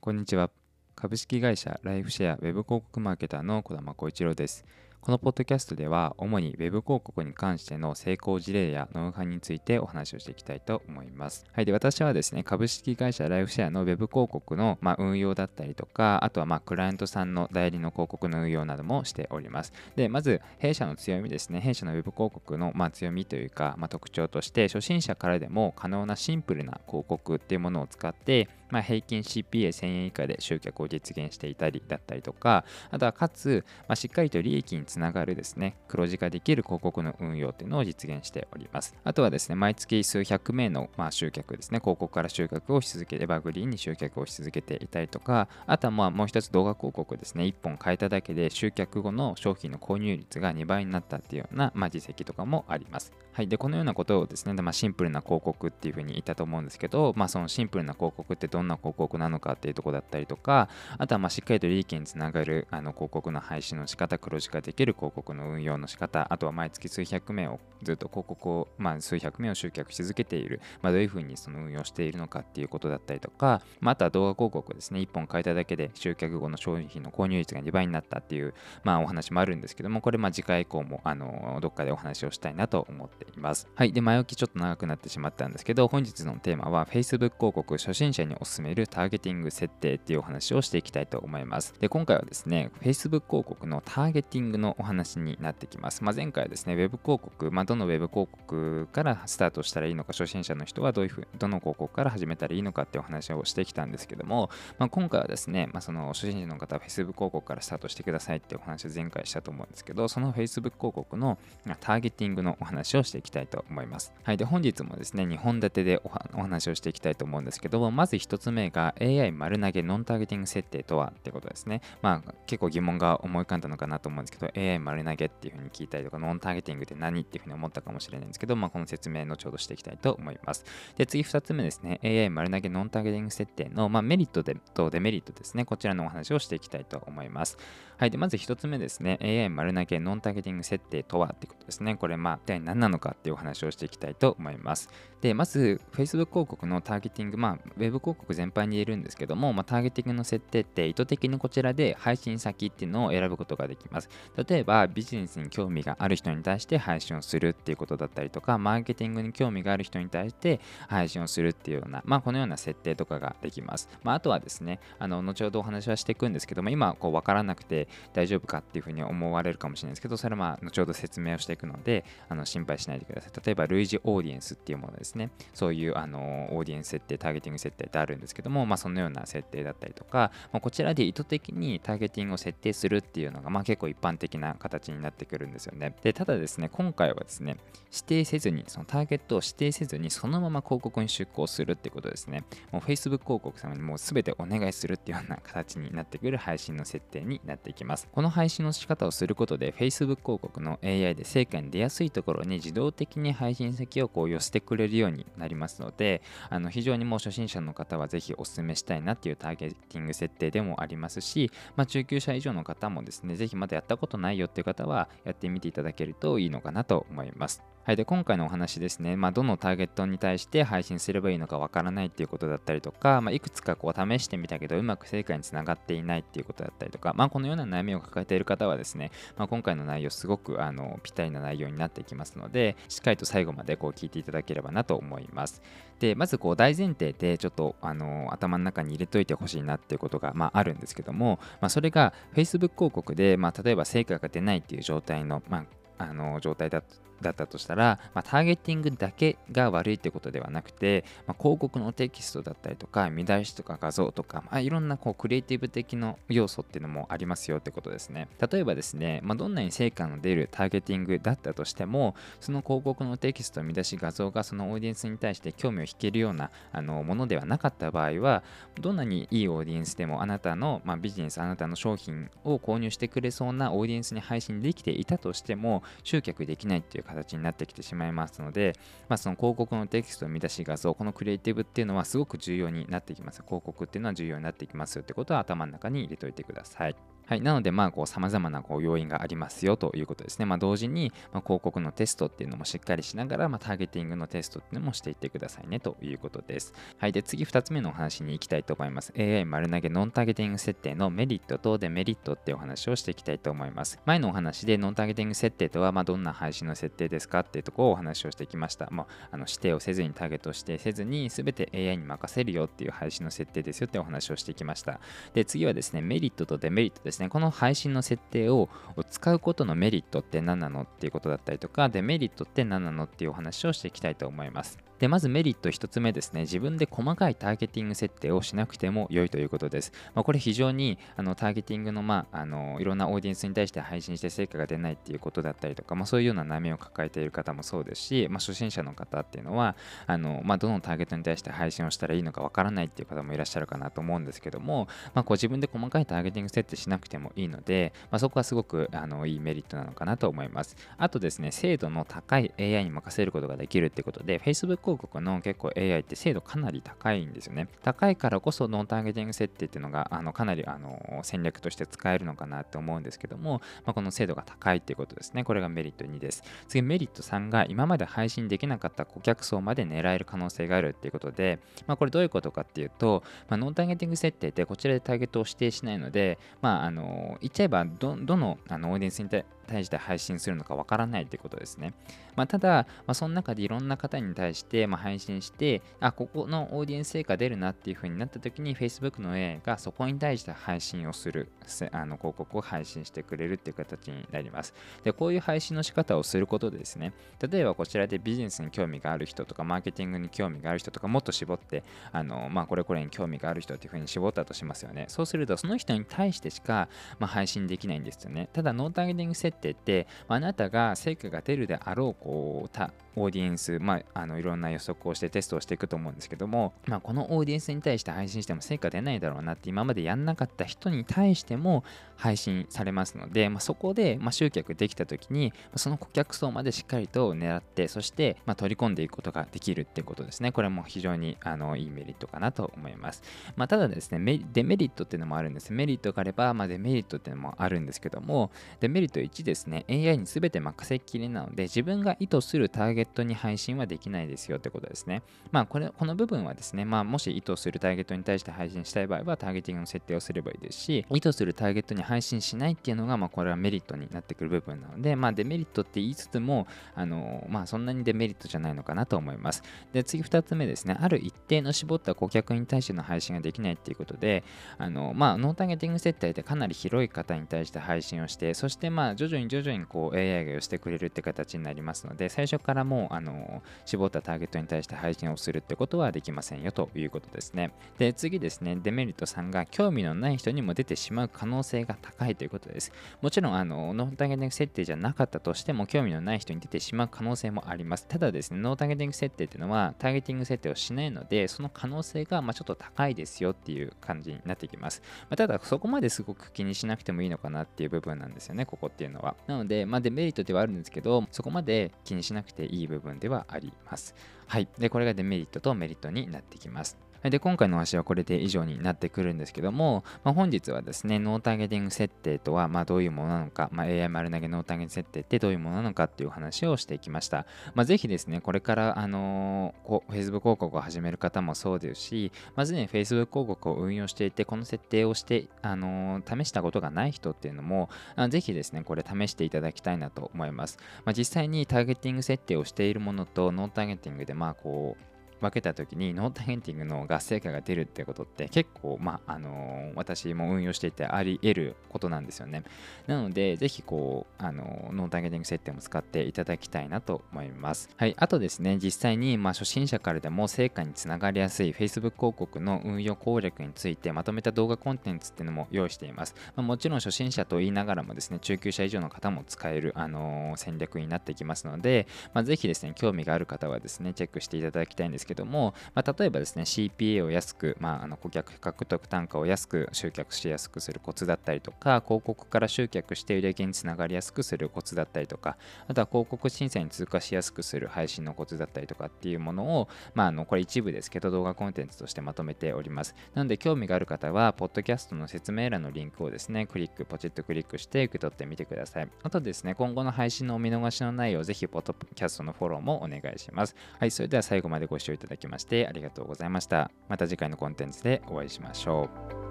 [0.00, 0.48] こんにちは。
[0.94, 4.64] 株式会社ライフシェアウェブ広告マーケターの小玉浩一郎です。
[5.00, 11.46] このポッドキャストでは主に Web 広告に関しての成功事例やノウハウについてお話をしていきたいと思います。
[11.52, 19.72] はい、で私はですね、株式会社ライフシェアの Web 広告の、まあ、運用だったりとか、あとはまあクライアントさんの代理の広告の運用などもしております。
[19.96, 38.94] で、まず弊社の強みですね、弊社の Web 広告のまあ強みというか、まあ、特徴として初心者からでも可能なシンプルな広告っていうものを使ってまあ、平均 CPA1000 円以下で集客を実現していたりだったりとか、あとはかつ、まあ、しっかりと利益につながるですね、黒字化できる広告の運用っていうのを実現しております。
[39.04, 53.12] あとはですね、毎月数百名の、まあ、集客ですね、広告から集客をし続け、エバーグリーンに集客をし続けていたりとか、あとはまあもう一つ動画広告ですね、1本変えただけで集客後の商品の購入率が2倍になったっていうような、まあ、実績とかもあります。
[53.38, 83.68] はい、でこのようなことをですね、まあ、シンプルな広告っていうふうに言ったと思うんですけど、まあ、そのシンプルな広告ってどんな広告なのかっていうとこだったりとか、あとはましっかりと利益につながるあの広告の配信の仕方、黒字化できる広告の運用の仕方、あとは毎月数百名をずっと広告を、まあ、数百名を集客し続けている、まあ、どういうふうにその運用しているのかっていうことだったりとか、まあ、あとは動画広告ですね、1本変えただけで集客後の商品の購入率が2倍になったっていう、まあ、お話もあるんですけども、これま次回以降もあのどっかでお話をしたいなと思っています。
[83.74, 83.92] はい。
[83.92, 91.74] で、前置きちょっと長くなってしまったんですけど、本日のテーマは Facebook 広告初心者におすすめるターゲティング設定っていうお話をしていきたいと思います。
[91.80, 96.02] で、今回はですね、Facebook 広告のターゲティングのお話になってきます。
[96.04, 111.38] まあ、前回はですね、Web 広告、まあ、どの Web 広告からスタートしたらいいのか、初心者の人はどういうふう、どの広告から始めたらいいのかっていうお話をしてきたんですけども、まあ、今回はですね、まあ、その初心者の方は Facebook 広告からスタートしてくださいっていうお話を前回したと思うんですけど、その Facebook 広告の
[111.80, 114.12] ターゲティングのお話をしてしていきたいと思います。
[114.22, 114.36] はい。
[114.36, 116.08] で、本日もですね、2本立てでお
[116.40, 121.80] 話をしていきたいと思うんですけども、まず1つ目が AI 丸投げノンターゲティング設定とはってことですね。
[122.00, 130.64] まあ、結構疑問が思い浮かんだのかなと思うんですけど、AI 丸投げっていうふうに聞いたりとか、ノンターゲティングって何っていうふうに思ったかもしれないんですけど、まあ、この説明後ほどしていきたいと思います。
[130.96, 137.58] で、次2つ目ですね、AI 丸投げノンターゲティング設定の、まあ、メリットでとデメリットですね、こちらのお話をしていきたいと思います。
[137.98, 138.12] はい。
[138.12, 141.96] で、まず1つ目ですね、AI 丸投げノンターゲティング設定とはってことですね。
[141.96, 144.88] これ、まあ、一体何なのかっていうお話をしていきたいと思います。
[145.20, 154.08] で、まず、Facebook 広告のターゲティング、まあ、ウェブ広告全般に言えるんですけども、まあ、ターゲティングの設定って意図的にこちらで配信先っていうのを選ぶことができます。
[154.48, 163.88] 例えば、ビジネスに興味がある人に対して配信をするっていうことだったりとか、マーケティングに興味がある人に対して配信をするっていうような、まあ、このような設定とかができます。
[164.04, 173.32] まあ、あとはですね、あの後ほどお話はしていくんですけども、今、こう、わからなくて大丈夫かっていうふうに思われるかもしれないですけど、それはまあ、後ほど説明をしていくので、あの心配しないでください。
[173.44, 175.30] 例えば、類似オーディエンスっていうものですね。
[175.54, 185.94] そういうあのオーディエンス設定、ターゲティング設定ってあるんですけども、まあ、そのような設定だったりとか、まあ、こちらで意図的にターゲティングを設定するっていうのが、まあ、結構一般的な形になってくるんですよね。
[186.02, 187.56] で、ただですね、今回はですね、
[187.90, 192.44] 指定せずに、そのターゲットを指定せずに、そのまま広告に出稿するってことですね。
[192.72, 198.08] もう Facebook 広告様にもう全てお願いするっていうような形になってくる配信の設定になっていきます。
[198.12, 217.62] この配信の仕方をすることで、Facebook 広告の AI で成果に出やすいところに自動的に配信先をこう寄せてくれるようになりますので、あの非常にもう初心者の方はぜひお勧めしたいなっていうターゲティング設定でもありますし、まあ、中級者以上の方もですね、ぜひまだやったことないよっていう方はやってみていただけるといいのかなと思います。
[217.88, 235.62] はい、で今回のお話ですね、まあ、どのターゲットに対して配信すればいいのかわからないっていうことだったりとか、まあ、いくつかこう試してみたけどうまく成果につながっていないっていうことだったりとか、まあ、このような悩みを抱えている方はですね、まあ、今回の内容すごくあのぴったりな内容になっていきますのでしっかりと最後までこう聞いていただければなと思います。
[235.98, 245.64] でまずこう大前提でちょっとあの頭の中に入れといてほしいなっていうことが、まあ、あるんですけども、まあ、それが Facebook 広告で、まあ、例えば成果が出ないっていう状態の、ま
[245.96, 246.82] あ、あの状態だ
[247.20, 258.28] だったとしたら、まあ、ターゲティングだけが悪いってことではなくて、まあ、広告のテキストだったりとか見出しとか画像とか、まあ、いろんなこうクリエイティブ的な要素っていうのもありますよってことですね。
[258.50, 268.42] 例えばですね、まあ、どんなに成果の出るターゲティングだったとしてもその広告のテキスト見出し画像がそのオーディエンスに対して興味を引けるようなあのものではなかった場合は
[268.80, 278.74] どんなにいいオーディエンスでもあなたの、まあ、ビジネスあなたの商品を購入してくれそうなオーディエンスに配信できていたとしても集客できないっていう形になってきてしまいますので、
[279.08, 283.42] まあ、その広告のテキスト、見出し画像、このクリエイティブっていうのはすごく重要になってきます。
[283.42, 287.17] 広告っていうのは重要になってきますってことは頭の中に入れておいてください。
[287.28, 290.46] はい、なので、まあ、こう、様々なこう要因がありますよということですね。
[290.46, 296.72] まあ、同時に、まあ、広告のテストっていうのもしっかりしながら、まあ、ターゲティングのテストっていうのもしていってくださいねということです。
[296.96, 299.12] はい、で、次2つ目のお話に行きたいと思います。
[299.14, 304.00] AI 丸投げノンターゲティング設定のメリットとデメリットっていうお話をしていきたいと思います。
[304.06, 308.88] 前のお話でノンターゲティング設定とは、まあ、どんな配信の設定ですかっていうところをお話をしてきました。
[308.90, 314.98] もうあの指定をせずにターゲットを指定せずに、すべて AI に任せるよっていう配信の設定ですよってお話をしてきました。
[315.34, 317.28] で、次はですね、メリットとデメリットですね。
[317.28, 318.68] この配信の設定を
[319.10, 324.78] 使うことのメリットって何なのっていうことだったりとか、デメリットって何なのっていうお話をしていきたいと思います。
[324.98, 326.42] で、まずメリット1つ目ですね。
[326.42, 329.92] 自分で細かいターゲティング設定をしなくても良いということです。
[330.14, 350.76] まあ、これ非常にあのターゲティングの,、まあ、あのいろんなオーディエンスに対して配信して成果が出ないっていうことだったりとか、まあ、そういうような悩みを抱えている方もそうですし、まあ、初心者の方っていうのはあの、まあ、どのターゲットに対して配信をしたらいいのかわからないっていう方もいらっしゃるかなと思うんですけども、まあ、こう自分で細かいターゲティング設定しなくてもいいので、まあ、そこはすごくあのいいメリットなのかなと思います。
[350.96, 357.68] あとですね、精度の高い AI に任せることができるってことで、Facebook 広告の結構 AI って精度かなり高いんですよね。
[357.82, 365.44] 高いからこそノンターゲティング設定っていうのがあのかなりあの戦略として使えるのかなって思うんですけども、まあ、この精度が高いっていうことですね。
[365.44, 366.42] これがメリット2です。
[366.68, 379.28] 次、メリット3が今まで配信できなかった顧客層まで狙える可能性があるっていうことで、まあ、これどういうことかっていうと、まあ、ノンターゲティング設定ってこちらでターゲットを指定しないので、まあ、あの言っちゃえばどのあのオーディエンスに
[379.66, 381.92] 対して配信するのかわからないってことですね。
[382.38, 391.48] まあ、ただ、まあ、その中でいろんな方に対して、まあ、配信して、あ、ここのオーディエンス成果出るなっていう風になった時に Facebook の A がそこに対して配信をする、
[391.92, 394.74] あの広告を配信してくれるっていう形になります。
[395.04, 401.82] で、こういう配信の仕方をすることでですね、例えばこちらでビジネスに興味がある人とか、マーケティングに興味がある人とか、もっと絞って、
[402.12, 405.06] あの、まあ、これこれに興味がある人っていう風に絞ったとしますよね。
[405.08, 406.88] そうすると、その人に対してしか、
[407.18, 408.48] まあ、配信できないんですよね。
[408.52, 412.78] ただ、ノーターゲティング設定って、あなたが成果が出るであろう、こう、
[413.16, 421.84] オーディエンス、まあ、あのいろんな予測をしてテストをしていくと思うんですけども、まあ、このオーディエンスに対して配信しても成果出ないだろうなって今までやんなかった人に対しても
[422.16, 430.52] 配信されますので、まあ、そこで、ま集客できた時にその顧客層までしっかりと狙ってそして、ま取り込んでいくことができるってことですね。
[430.52, 433.22] これも非常にあのいいメリットかなと思います、
[433.56, 435.72] まあ、ただですねデメリットっていうのもあるんです。
[435.72, 438.50] メリットがあれば、まあ、デメリットっていうのもあるんですけども
[438.80, 445.22] デメリット1ですね AI に全て任せっきりなので自分が意図するターゲットに配信はできないですよってことですね。
[445.50, 459.62] まあ、これ、この部分はですね、まあ、もし意図するターゲットに対して配信したい場合は、ターゲティングの設定をすればいいですし、意図するターゲットに配信しないっていうのが、まあ、これはメリットになってくる部分なので、まあ、デメリットって言いつつも、あの、まあ、そんなにデメリットじゃないのかなと思います。
[459.92, 464.44] で、次2つ目ですね、ある一定の絞った顧客に対しての配信ができないっていうことで、
[464.78, 477.72] あの、まあ、ノーターゲティング設定でかなり広い方に対して配信をして、そして、まあ、徐々に徐々にこう AI が寄せてくれるって形になりますので、最初からもう、あの、絞ったターゲットに対して配信をするってことはできませんよということですね。
[477.98, 482.92] で、次ですね、デメリット3が興味のない人にも出てしまう可能性が高いということです。
[483.20, 488.06] もちろん、あの、ノーターゲティング設定じゃなかったとしても、興味のない人に出てしまう可能性もあります。
[488.06, 495.02] ただですね、ノーターゲティング設定っていうのは、ターゲティング設定をしないので、その可能性がまちょっと高いですよっていう感じになってきます。
[495.22, 499.36] まあ、ただ、そこまですごく気にしなくてもいいのかなっていう部分なんですよね、ここっていうのは。
[499.46, 504.14] なので、まあ、デメリットではあるんですけど、そこまで気にしなくていい部分ではあります。
[504.48, 504.68] はい。
[504.78, 506.98] で、これがデメリットとメリットになってきます。
[507.22, 517.46] で、今回の話はこれで以上になってくるんですけども、まあ、本日はですね、ノーターゲティング設定とはまあどういうものなのか、まあ、AI 丸投げノーターゲティング設定ってどういうものなのかっていう話をしていきました。
[517.74, 530.78] まあ、ぜひですね、これから、あのー、Facebook 広告を始める方もそうですし、まずね、Facebook 広告を運用していて、この設定をして、あのー、試したことがない人っていうのも、あぜひですね、これ試していただきたいなと思います。
[531.04, 542.64] まあ、実際にターゲティング設定をしているものとノーターゲティングで、まあこう、分けた時にノーターゲンティングの合成果が出るってことって結構、まあ、あのー、私も運用していてあり得ることなんですよね。
[543.06, 547.88] なので、ぜひこう、あのー、ノーターゲティング設定も使っていただきたいなと思います。
[547.96, 548.14] はい。
[548.18, 556.34] あとですね、実際に、まあ、初心者からでも成果につながりやすい Facebook 広告の運用攻略についてまとめた動画コンテンツっていうのも用意しています。
[556.56, 575.56] まあ、もちろん初心者と言いながらもですね、中級者以上の方も使える、あのー、戦略になってきますので、まあ、ぜひですね、興味がある方はですね、チェックしていただきたいんですけども、まあ、例えばですね CPA を安く、まあ、あの顧客獲得単価を安く集客しやすくするコツだったりとか広告から集客して売り上げにつながりやすくするコツだったりとか
[575.86, 583.14] あとは広告審査に通過しやすくする配信のコツだったりとかっていうものを、まあ、あのこれ一部ですけど動画コンテンツとしてまとめております。
[583.34, 589.08] なので興味がある方はポッドキャストの説明欄のリンクをですねクリックポチッとクリックして受け取ってみてください。
[589.22, 593.74] あとですね今後の配信のお見逃しのないようぜひポッドキャストのフォローもお願いします。
[593.98, 596.90] はいそれでは最後までご視聴いただきましてありがとうございました。
[597.08, 599.10] また次回のコンテンツでお会いしましょ
[599.44, 599.47] う。